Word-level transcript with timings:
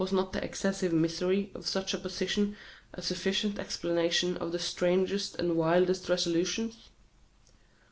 Was 0.01 0.11
not 0.11 0.33
the 0.33 0.43
excessive 0.43 0.91
misery 0.91 1.51
of 1.53 1.67
such 1.67 1.93
a 1.93 1.97
position 1.99 2.57
a 2.91 3.03
sufficient 3.03 3.59
explanation 3.59 4.35
of 4.35 4.51
the 4.51 4.57
strangest 4.57 5.35
and 5.35 5.55
wildest 5.55 6.09
resolutions? 6.09 6.89